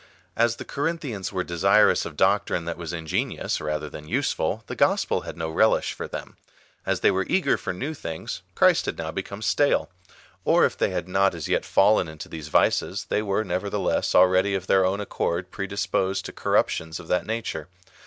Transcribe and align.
As 0.35 0.55
the 0.55 0.65
Corinthians 0.65 1.31
were 1.31 1.43
desirous 1.43 2.05
of 2.07 2.17
doctrine 2.17 2.65
that 2.65 2.75
was 2.79 2.91
ingenious, 2.91 3.61
rather 3.61 3.87
than 3.87 4.07
useful, 4.07 4.63
the 4.65 4.75
gospel 4.75 5.21
had 5.21 5.37
no 5.37 5.47
relish 5.47 5.93
for 5.93 6.07
them. 6.07 6.37
As 6.87 7.01
they 7.01 7.11
were 7.11 7.27
eager 7.29 7.55
for 7.55 7.71
new 7.71 7.93
things, 7.93 8.41
Christ 8.55 8.87
had 8.87 8.97
now 8.97 9.11
become 9.11 9.43
stale. 9.43 9.91
Or 10.43 10.65
if 10.65 10.75
they 10.75 10.89
had 10.89 11.07
not 11.07 11.35
as 11.35 11.47
yet 11.47 11.65
fallen 11.65 12.07
into 12.07 12.27
these 12.27 12.47
vices, 12.47 13.05
they 13.09 13.21
were, 13.21 13.43
nevertheless, 13.43 14.15
already 14.15 14.55
of 14.55 14.65
their 14.65 14.83
own 14.83 14.99
accord 15.01 15.51
predisposed 15.51 16.25
to 16.25 16.33
corruptions 16.33 16.99
of 16.99 17.07
that 17.07 17.27
nature. 17.27 17.67